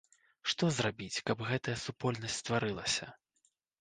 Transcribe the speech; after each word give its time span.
Што 0.53 0.69
зрабіць, 0.77 1.21
каб 1.29 1.43
гэтая 1.49 1.75
супольнасць 1.85 2.39
стварылася? 2.45 3.05